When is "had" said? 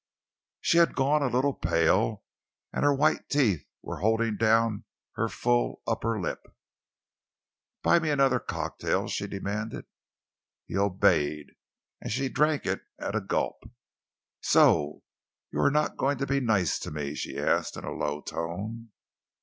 0.79-0.95